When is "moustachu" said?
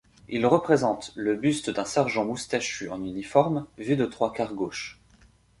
2.25-2.89